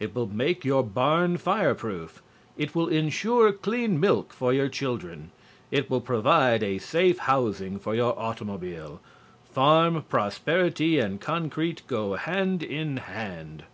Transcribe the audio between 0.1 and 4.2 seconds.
will make your barn fireproof; it will insure clean